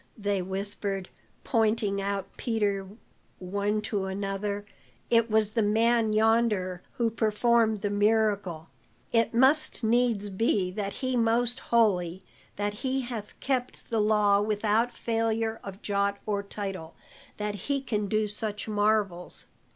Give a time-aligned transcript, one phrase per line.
[0.17, 1.09] they whispered,
[1.43, 2.87] pointing out Peter
[3.37, 4.65] one to another,
[5.11, 8.69] "It was the man yonder who performed the miracle.
[9.11, 12.23] It must needs be that he is most holy,
[12.55, 16.95] that he hath kept the law without failure of jot or tittle,
[17.37, 19.45] that he can do such marvels."